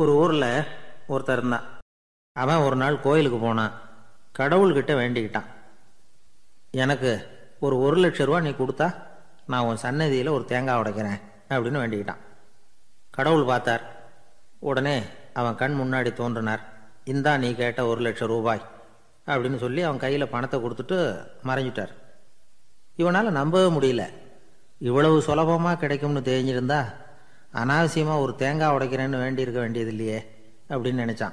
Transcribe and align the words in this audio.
ஒரு 0.00 0.12
ஊரில் 0.14 0.64
ஒருத்தர் 1.08 1.38
இருந்தான். 1.38 1.64
அவன் 2.36 2.56
ஒரு 2.56 2.76
நாள் 2.76 2.96
கோயிலுக்கு 3.00 3.38
போனான். 3.38 3.72
கடவுள்கிட்ட 4.38 4.92
வேண்டிக்கிட்டான். 4.98 5.48
எனக்கு 6.82 7.10
ஒரு 7.60 7.76
ஒரு 7.80 7.96
லட்ச 8.02 8.24
ரூபா 8.24 8.40
நீ 8.40 8.50
கொடுத்தா 8.50 8.88
நான் 9.46 9.66
உன் 9.68 9.80
சன்னதியில் 9.84 10.34
ஒரு 10.36 10.44
தேங்காய் 10.44 10.80
உடைக்கிறேன் 10.80 11.18
அப்படின்னு 11.48 11.80
வேண்டிக்கிட்டான். 11.82 12.22
கடவுள் 13.10 13.44
பார்த்தார். 13.44 13.84
உடனே 14.58 14.96
அவன் 15.32 15.58
கண் 15.62 15.76
முன்னாடி 15.80 16.12
தோன்றினார். 16.12 16.62
இந்தா 17.04 17.36
நீ 17.36 17.54
கேட்ட 17.54 17.86
ஒரு 17.86 18.00
லட்சம் 18.00 18.32
ரூபாய் 18.34 18.62
அப்படின்னு 19.26 19.58
சொல்லி 19.64 19.82
அவன் 19.82 20.02
கையில் 20.04 20.32
பணத்தை 20.34 20.60
கொடுத்துட்டு 20.60 20.98
மறைஞ்சிட்டார். 21.44 21.92
இவனால் 22.96 23.36
நம்பவே 23.40 23.68
முடியல. 23.76 24.04
இவ்வளவு 24.88 25.22
சுலபமாக 25.22 25.76
கிடைக்கும்னு 25.76 26.28
தெரிஞ்சிருந்தா 26.30 26.80
அனாவசியமாக 27.52 28.20
ஒரு 28.20 28.34
தேங்காய் 28.34 28.76
உடைக்கிறேன்னு 28.76 29.18
வேண்டியிருக்க 29.18 29.60
வேண்டியது 29.60 29.90
இல்லையே 29.90 30.30
அப்படின்னு 30.68 31.02
நினச்சான். 31.04 31.32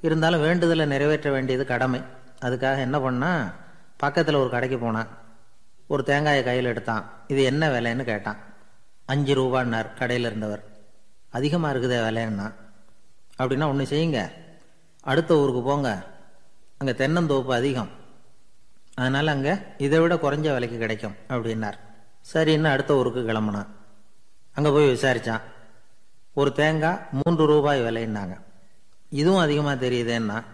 இருந்தாலும் 0.00 0.40
வேண்டுதலை 0.40 0.86
நிறைவேற்ற 0.86 1.30
வேண்டியது 1.30 1.66
கடமை. 1.66 2.00
அதுக்காக 2.40 2.78
என்ன 2.78 2.98
பண்ணால் 2.98 3.52
பக்கத்தில் 3.96 4.34
ஒரு 4.34 4.50
கடைக்கு 4.50 4.78
போனான். 4.78 5.08
ஒரு 5.86 6.02
தேங்காயை 6.02 6.44
கையில் 6.44 6.64
எடுத்தான். 6.64 7.10
இது 7.26 7.42
என்ன 7.42 7.68
விலைன்னு 7.68 8.04
கேட்டான். 8.04 8.36
அஞ்சு 9.06 9.34
ரூபான்னார் 9.34 9.98
கடையில் 9.98 10.26
இருந்தவர். 10.26 10.62
அதிகமாக 11.30 11.78
இருக்குதே 11.78 12.08
விலைன்னா. 12.08 12.54
அப்படின்னா 13.38 13.68
ஒன்று 13.68 13.84
செய்யுங்க. 13.84 14.30
அடுத்த 15.00 15.36
ஊருக்கு 15.36 15.62
போங்க. 15.62 16.06
அங்கே 16.78 17.06
தென்னந்தோப்பு 17.06 17.52
அதிகம். 17.52 17.88
அதனால் 18.94 19.26
அங்கே 19.26 19.54
இதை 19.78 19.98
விட 19.98 20.14
குறைஞ்ச 20.14 20.52
விலைக்கு 20.52 20.78
கிடைக்கும் 20.78 21.14
அப்படின்னார். 21.28 21.78
சரின்னு 22.34 22.64
அடுத்த 22.64 22.94
ஊருக்கு 22.94 23.20
கிளம்புனான். 23.20 23.66
அங்கே 24.54 24.70
போய் 24.70 24.92
விசாரித்தான் 24.92 25.40
ஒரு 26.34 26.52
தேங்காய் 26.52 27.06
மூன்று 27.10 27.46
ரூபாய் 27.46 27.82
விலைன்னாங்க. 27.82 28.40
இதுவும் 29.08 29.40
அதிகமாக 29.40 29.86
தெரியுதேன்னா 29.86 30.44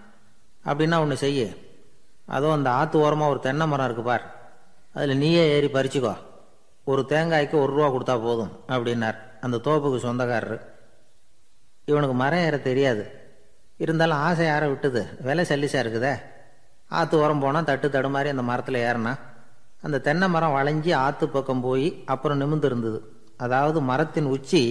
அப்படின்னா 0.64 0.98
ஒன்று 0.98 1.16
செய்ய. 1.16 1.48
அதுவும் 2.26 2.54
அந்த 2.54 2.70
ஆற்று 2.70 3.00
ஓரமாக 3.00 3.30
ஒரு 3.30 3.40
தென்னை 3.40 3.66
மரம் 3.66 3.84
இருக்கு 3.84 4.02
பார். 4.02 4.34
அதில் 4.94 5.16
நீயே 5.16 5.50
ஏறி 5.50 5.66
பறிச்சுக்கோ. 5.66 6.16
ஒரு 6.84 7.04
தேங்காய்க்கு 7.08 7.52
ஒரு 7.52 7.72
ரூபா 7.72 7.88
கொடுத்தா 7.88 8.22
போதும் 8.22 8.64
அப்படின்னார். 8.68 9.16
அந்த 9.40 9.56
தோப்புக்கு 9.56 9.98
சொந்தக்காரர். 9.98 10.74
இவனுக்கு 11.84 12.14
மரம் 12.14 12.38
ஏற 12.38 12.58
தெரியாது. 12.58 13.34
இருந்தாலும் 13.76 14.16
ஆசை 14.16 14.46
யாரை 14.46 14.70
விட்டுது? 14.70 15.22
விலை 15.22 15.44
சல்லிசாக 15.44 15.86
இருக்குதே. 15.86 16.20
ஆற்று 16.88 17.18
ஓரம் 17.18 17.40
போனால் 17.40 17.64
தட்டு 17.64 17.90
தடு 17.90 18.16
அந்த 18.16 18.42
மரத்தில் 18.42 18.74
ஏறினா 18.74 19.18
அந்த 19.82 19.98
தென்னை 19.98 20.28
மரம் 20.28 20.54
வளைஞ்சி 20.54 20.94
ஆற்று 20.94 21.28
பக்கம் 21.28 21.60
போய் 21.60 22.02
அப்புறம் 22.06 22.40
நிமிந்து 22.40 22.64
இருந்தது. 22.64 23.15
அதாவது 23.36 23.80
மரத்தின் 23.80 24.24
உச்சி 24.24 24.62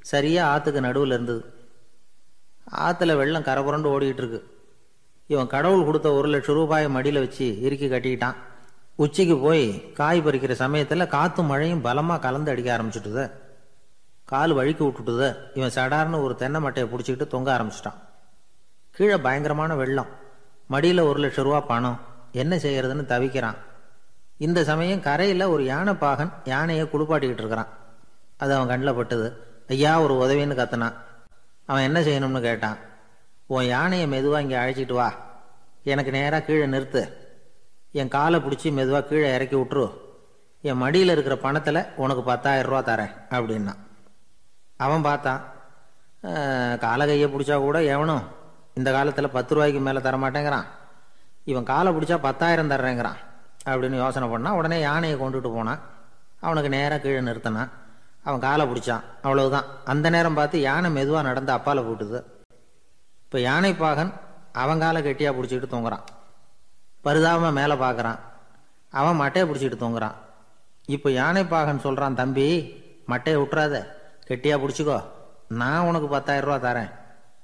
சரியாக 0.00 0.50
ஆற்றுக்கு 0.50 0.80
நடுவில் 0.80 1.10
இருந்தது. 1.10 1.52
ஆற்றுல 2.76 3.16
வெள்ளம் 3.16 3.42
கரபுரண்டு 3.42 3.88
ஓடிக்கிட்டு 3.94 4.22
இருக்கு 4.22 4.56
இவன் 5.26 5.46
கடவுள் 5.46 5.84
கொடுத்த 5.84 6.12
ஒரு 6.12 6.28
லட்சம் 6.28 6.54
ரூபாயை 6.54 6.88
மடியில் 6.88 7.20
வச்சு 7.20 7.60
இறுக்கி 7.60 7.88
கட்டிக்கிட்டான். 7.88 8.34
உச்சிக்கு 8.96 9.36
போய் 9.36 9.92
காய் 9.92 10.20
பறிக்கிற 10.20 10.52
சமயத்தில் 10.52 11.06
காற்று 11.06 11.42
மழையும் 11.42 11.80
பலமாக 11.80 12.20
கலந்து 12.20 12.50
அடிக்க 12.50 12.76
ஆரம்பிச்சுட்டுது. 12.76 13.30
கால் 14.24 14.52
வழுக்கி 14.52 14.84
விட்டுட்டுது. 14.84 15.36
இவன் 15.54 15.74
சடார்னு 15.74 16.22
ஒரு 16.22 16.34
தென்னை 16.34 16.60
மட்டையை 16.60 16.88
பிடிச்சிக்கிட்டு 16.92 17.26
தொங்க 17.26 17.58
ஆரம்பிச்சிட்டான். 17.58 17.98
கீழே 18.90 19.16
பயங்கரமான 19.16 19.74
வெள்ளம். 19.74 20.06
மடியில் 20.66 20.98
ஒரு 20.98 21.20
லட்சம் 21.20 21.44
ரூபா 21.44 21.60
பணம். 21.60 22.00
என்ன 22.32 22.56
செய்யறதுன்னு 22.56 23.10
தவிக்கிறான். 23.14 23.56
இந்த 24.38 24.64
சமயம் 24.64 25.00
கரையில் 25.00 25.42
ஒரு 25.42 25.64
யானை 25.64 25.94
பாகன் 25.94 26.32
யானையை 26.44 26.86
குளிப்பாட்டிக்கிட்டு 26.86 27.42
இருக்கிறான். 27.44 27.66
அது 28.42 28.54
அவன் 28.56 28.70
கண்ணில் 28.72 28.98
பட்டுது. 28.98 29.28
ஐயா 29.74 29.92
ஒரு 30.02 30.14
உதவின்னு 30.22 30.58
கத்துனான் 30.60 30.96
அவன் 31.70 31.86
என்ன 31.88 32.00
செய்யணும்னு 32.00 32.40
கேட்டான். 32.40 32.78
உன் 33.54 33.66
யானையை 33.74 34.06
மெதுவாக 34.12 34.42
இங்கே 34.44 34.58
அழைச்சிட்டு 34.62 34.94
வா. 35.00 35.08
எனக்கு 35.92 36.10
நேராக 36.16 36.44
கீழே 36.44 36.66
நிறுத்து. 36.74 37.02
என் 38.00 38.14
காலை 38.16 38.38
பிடிச்சி 38.40 38.68
மெதுவாக 38.78 39.06
கீழே 39.10 39.28
இறக்கி 39.34 39.56
விட்ரு 39.56 39.86
என் 40.68 40.80
மடியில் 40.82 41.12
இருக்கிற 41.14 41.36
பணத்தில் 41.44 41.80
உனக்கு 42.02 42.22
பத்தாயிரம் 42.22 42.70
ரூபா 42.70 42.80
தரேன் 42.88 43.14
அப்படின்னா. 43.36 43.74
அவன் 44.84 45.06
பார்த்தான். 45.08 45.40
காலை 46.84 47.04
கையை 47.06 47.28
பிடிச்சா 47.34 47.56
கூட 47.66 47.78
எவனும் 47.94 48.24
இந்த 48.78 48.92
காலத்தில் 48.96 49.34
பத்து 49.36 49.54
ரூபாய்க்கு 49.54 49.80
மேலே 49.80 50.00
தரமாட்டேங்கிறான். 50.06 50.66
இவன் 51.50 51.68
காலை 51.72 51.90
பிடிச்சா 51.92 52.16
பத்தாயிரம் 52.28 52.70
தர்றேங்கிறான் 52.70 53.20
அப்படின்னு 53.70 54.00
யோசனை 54.02 54.26
பண்ணான் 54.28 54.58
உடனே 54.60 54.78
யானையை 54.80 55.16
கொண்டுட்டு 55.18 55.50
போனான். 55.54 55.82
அவனுக்கு 56.46 56.68
நேராக 56.76 57.00
கீழே 57.04 57.20
நிறுத்தினான். 57.28 57.70
அவன் 58.22 58.40
காலை 58.40 58.66
பிடிச்சான். 58.66 59.04
அவ்வளவுதான். 59.22 59.64
அந்த 59.84 60.10
நேரம் 60.10 60.34
பார்த்து 60.34 60.60
யானை 60.60 60.90
மெதுவாக 60.90 61.26
நடந்து 61.28 61.52
அப்பால 61.52 61.82
போட்டுது. 61.88 62.20
இப்போ 63.24 63.40
யானை 63.40 63.74
பாகன் 63.74 64.12
அவன் 64.52 64.78
காலை 64.78 65.02
கெட்டியாக 65.02 65.36
பிடிச்சிக்கிட்டு 65.36 65.74
தூங்குறான். 65.74 66.04
பரிதாபமாக 67.02 67.52
மேலே 67.60 67.74
பார்க்குறான் 67.74 68.18
அவன் 68.90 69.20
மட்டையை 69.20 69.44
பிடிச்சிக்கிட்டு 69.48 69.82
தூங்குறான். 69.84 70.16
இப்போ 70.86 71.10
யானை 71.10 71.44
பாகன் 71.44 71.84
சொல்கிறான் 71.86 72.14
தம்பி 72.14 72.46
மட்டையை 73.08 73.38
விட்டுறாத. 73.42 73.86
கெட்டியாக 74.28 74.60
பிடிச்சிக்கோ. 74.62 75.02
நான் 75.48 75.86
உனக்கு 75.88 76.08
பத்தாயிரம் 76.08 76.50
ரூபா 76.50 76.70
தரேன். 76.70 76.90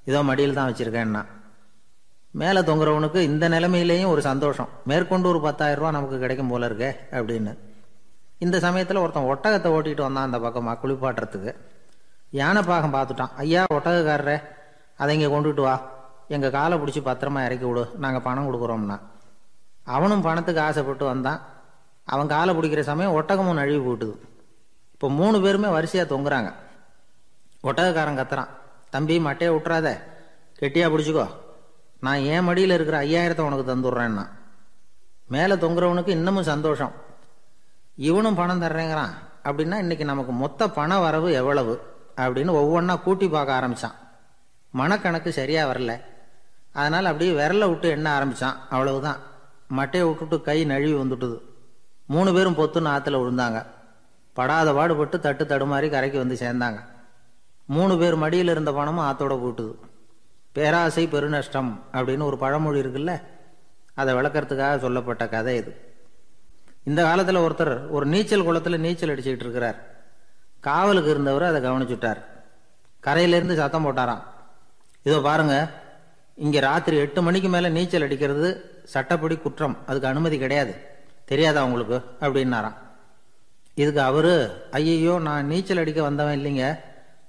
இதோ 0.05 0.23
மடியில் 0.23 0.55
தான் 0.55 0.73
வச்சுருக்கேன்னா. 0.73 1.25
மேலே 2.31 2.61
தொங்குறவனுக்கு 2.61 3.21
இந்த 3.21 3.49
நிலைமையிலேயும் 3.49 4.13
ஒரு 4.15 4.23
சந்தோஷம். 4.23 4.69
மேற்கொண்டு 4.85 5.29
ஒரு 5.29 5.41
பத்தாயிரம் 5.41 5.81
ரூபா 5.81 5.91
நமக்கு 5.91 6.19
கிடைக்கும் 6.19 6.49
போல 6.49 6.69
இருக்கே 6.69 6.91
அப்படின்னு. 7.11 7.53
இந்த 8.45 8.57
சமயத்தில் 8.65 9.03
ஒருத்தன் 9.03 9.31
ஒட்டகத்தை 9.33 9.69
ஓட்டிகிட்டு 9.77 10.07
வந்தான் 10.07 10.27
அந்த 10.29 10.39
பக்கமாக 10.45 10.77
குளிப்பாட்டுறதுக்கு. 10.83 11.53
யானை 12.41 12.63
பாகம் 12.71 12.95
பார்த்துட்டான். 12.95 13.33
ஐயா 13.43 13.63
ஒட்டகக்காரரே 13.77 14.37
அதை 15.03 15.13
இங்கே 15.17 15.29
கொண்டுட்டு 15.35 15.63
வா. 15.67 15.75
எங்கள் 16.35 16.55
காலை 16.57 16.75
பிடிச்சி 16.79 17.01
பத்திரமா 17.09 17.41
இறக்கி 17.47 17.67
விடு. 17.69 17.83
நாங்கள் 18.03 18.25
பணம் 18.27 18.49
கொடுக்குறோம்னா. 18.49 18.97
அவனும் 19.97 20.25
பணத்துக்கு 20.27 20.61
ஆசைப்பட்டு 20.67 21.05
வந்தான். 21.13 21.41
அவன் 22.15 22.31
காலை 22.35 22.53
பிடிக்கிற 22.57 22.83
சமயம் 22.91 23.17
ஒட்டகமும் 23.19 23.59
நழுவி 23.61 23.81
போட்டுது 23.87 24.15
இப்போ 24.95 25.09
மூணு 25.21 25.37
பேருமே 25.45 25.69
வரிசையாக 25.77 26.09
தொங்குறாங்க. 26.13 26.51
ஒட்டகக்காரன் 27.69 28.21
கத்துறான். 28.21 28.51
தம்பி 28.95 29.17
மட்டையை 29.27 29.53
விட்டுறாத 29.55 29.89
கெட்டியாக 30.61 30.91
பிடிச்சிக்கோ. 30.93 31.27
நான் 32.05 32.27
என் 32.35 32.47
மடியில் 32.49 32.77
இருக்கிற 32.77 32.97
ஐயாயிரத்தை 33.07 33.45
உனக்கு 33.49 33.67
தந்துடுறேன்னா. 33.71 34.25
மேலே 35.35 35.55
தொங்குறவனுக்கு 35.65 36.17
இன்னமும் 36.19 36.51
சந்தோஷம். 36.53 36.95
இவனும் 37.97 38.35
பணம் 38.35 38.63
தர்றேங்கிறான். 38.63 39.11
அப்படின்னா 39.45 39.79
இன்னைக்கு 39.79 40.05
நமக்கு 40.05 40.33
மொத்த 40.33 40.71
பண 40.71 40.99
வரவு 40.99 41.33
எவ்வளவு? 41.33 41.81
அப்படின்னு 42.17 42.51
ஒவ்வொன்றா 42.53 43.03
கூட்டி 43.03 43.29
பார்க்க 43.29 43.55
ஆரம்பித்தான் 43.55 43.95
மனக்கணக்கு 44.79 45.29
சரியாக 45.29 45.73
வரல. 45.73 46.01
அதனால் 46.73 47.05
அப்படியே 47.05 47.33
விரலை 47.33 47.69
விட்டு 47.69 47.89
எண்ண 47.89 48.15
ஆரம்பித்தான் 48.15 48.57
அவ்வளவுதான். 48.71 49.17
மட்டையை 49.77 50.09
விட்டுட்டு 50.09 50.41
கை 50.41 50.65
நழுவி 50.65 50.95
வந்துட்டுது. 50.95 51.41
மூணு 52.07 52.33
பேரும் 52.33 52.55
பொத்துன்னு 52.55 52.93
ஆற்றுல 52.93 53.17
விழுந்தாங்க. 53.17 53.67
படாத 54.33 54.73
பாடுபட்டு 54.73 55.21
தட்டு 55.21 55.45
தடுமாறி 55.45 55.91
கரைக்கு 55.91 56.19
வந்து 56.19 56.35
சேர்ந்தாங்க. 56.35 56.79
மூணு 57.67 57.99
பேர் 57.99 58.17
மடியில் 58.17 58.49
இருந்த 58.49 58.73
பணமும் 58.73 59.05
ஆத்தோட 59.05 59.33
போட்டுது. 59.33 59.75
பேராசை 60.53 61.07
பெருநஷ்டம் 61.07 61.81
அப்படின்னு 61.93 62.23
ஒரு 62.23 62.39
பழமொழி 62.39 62.81
இருக்குல்ல? 62.81 63.23
அதை 63.95 64.15
விளக்கறதுக்காக 64.15 64.79
சொல்லப்பட்ட 64.79 65.29
கதை 65.29 65.57
இது. 65.57 65.94
இந்த 66.85 67.03
காலத்தில் 67.03 67.37
ஒருத்தர் 67.37 67.91
ஒரு 67.91 68.07
நீச்சல் 68.07 68.45
குளத்தில் 68.45 68.81
நீச்சல் 68.81 69.09
அடிச்சுக்கிட்டு 69.09 69.45
இருக்கிறார். 69.47 69.77
காவலுக்கு 70.61 71.11
இருந்தவர் 71.11 71.43
அதை 71.43 71.61
கவனிச்சுட்டார். 71.63 72.21
கரையிலேருந்து 73.03 73.55
சத்தம் 73.55 73.87
போட்டாராம். 73.87 74.23
இதோ 75.03 75.21
பாருங்க 75.21 75.69
இங்கே 76.35 76.61
ராத்திரி 76.61 76.97
எட்டு 76.97 77.23
மணிக்கு 77.23 77.49
மேலே 77.49 77.69
நீச்சல் 77.69 78.03
அடிக்கிறது 78.03 78.81
சட்டப்படி 78.85 79.37
குற்றம். 79.37 79.79
அதுக்கு 79.87 80.09
அனுமதி 80.09 80.39
கிடையாது. 80.39 80.75
தெரியாதா 81.25 81.65
உங்களுக்கு? 81.65 82.25
அப்படின்னாராம். 82.25 82.75
இதுக்கு 83.75 84.01
அவரு 84.01 84.65
ஐயையோ 84.71 85.19
நான் 85.19 85.47
நீச்சல் 85.47 85.77
அடிக்க 85.77 86.03
வந்தவன் 86.03 86.39
இல்லைங்க. 86.39 86.79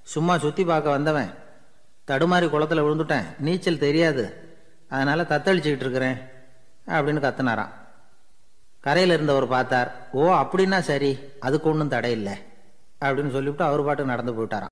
சும்மா 0.02 0.38
சுற்றி 0.38 0.64
பார்க்க 0.64 0.90
வந்தவன். 0.90 1.30
தடுமாறி 2.06 2.48
குளத்தில் 2.48 2.82
விழுந்துட்டேன். 2.82 3.24
நீச்சல் 3.38 3.78
தெரியாது. 3.78 4.54
அதனால் 4.88 5.24
தத்தளிச்சுக்கிட்டு 5.24 5.84
இருக்கிறேன். 5.84 6.16
அப்படின்னு 6.86 7.24
கத்துனாராம். 7.26 7.70
கரையில் 8.86 9.14
இருந்தவர் 9.16 9.46
பார்த்தார் 9.54 9.88
ஓ 10.20 10.24
அப்படின்னா 10.42 10.78
சரி 10.90 11.12
அதுக்கு 11.46 11.66
ஒன்றும் 11.70 11.94
தடை 11.94 12.10
இல்லை 12.18 12.34
அப்படின்னு 13.00 13.34
சொல்லிவிட்டு 13.36 13.64
அவர் 13.68 13.86
பாட்டுக்கு 13.86 14.12
நடந்து 14.12 14.34
போயிட்டாராம். 14.36 14.64